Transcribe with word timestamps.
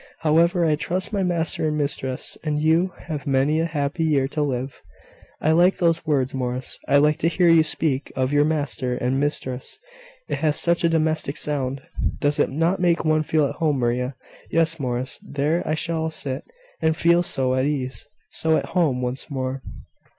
However, 0.21 0.65
I 0.65 0.73
trust 0.77 1.13
my 1.13 1.21
master 1.21 1.67
and 1.67 1.77
mistress, 1.77 2.35
and 2.43 2.59
you, 2.59 2.91
have 3.01 3.27
many 3.27 3.59
a 3.59 3.65
happy 3.67 4.03
year 4.03 4.27
to 4.29 4.41
live." 4.41 4.81
"I 5.39 5.51
like 5.51 5.77
those 5.77 6.07
words, 6.07 6.33
Morris. 6.33 6.79
I 6.87 6.97
like 6.97 7.19
to 7.19 7.27
hear 7.27 7.49
you 7.49 7.61
speak 7.61 8.11
of 8.15 8.33
your 8.33 8.43
master 8.43 8.95
and 8.95 9.19
mistress, 9.19 9.77
it 10.27 10.37
has 10.39 10.55
such 10.59 10.83
a 10.83 10.89
domestic 10.89 11.37
sound! 11.37 11.83
Does 12.17 12.39
it 12.39 12.49
not 12.49 12.79
make 12.79 13.05
one 13.05 13.21
feel 13.21 13.45
at 13.45 13.57
home, 13.61 13.77
Maria? 13.77 14.15
Yes, 14.49 14.79
Morris, 14.79 15.19
there 15.21 15.61
I 15.67 15.75
shall 15.75 16.09
sit, 16.09 16.45
and 16.81 16.97
feel 16.97 17.21
so 17.21 17.53
at 17.53 17.65
ease! 17.65 18.07
so 18.31 18.57
at 18.57 18.69
home, 18.73 19.03
once 19.03 19.29
more!" 19.29 19.61